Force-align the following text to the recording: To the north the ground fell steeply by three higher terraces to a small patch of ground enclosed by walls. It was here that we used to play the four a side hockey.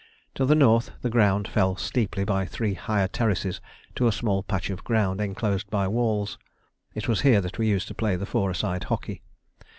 To 0.33 0.47
the 0.47 0.55
north 0.55 0.89
the 1.03 1.11
ground 1.11 1.47
fell 1.47 1.75
steeply 1.75 2.23
by 2.23 2.47
three 2.47 2.73
higher 2.73 3.07
terraces 3.07 3.61
to 3.93 4.07
a 4.07 4.11
small 4.11 4.41
patch 4.41 4.71
of 4.71 4.83
ground 4.83 5.21
enclosed 5.21 5.69
by 5.69 5.87
walls. 5.87 6.39
It 6.95 7.07
was 7.07 7.21
here 7.21 7.39
that 7.39 7.59
we 7.59 7.67
used 7.67 7.87
to 7.89 7.93
play 7.93 8.15
the 8.15 8.25
four 8.25 8.49
a 8.49 8.55
side 8.55 8.85
hockey. 8.85 9.21